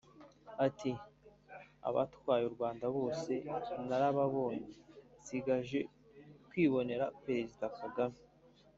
[0.65, 0.91] Ati
[1.87, 3.33] “Abatwaye u Rwanda bose
[3.87, 4.67] narababonye
[5.19, 5.79] nsigaje
[6.49, 8.17] kwibonera Perezida Kagame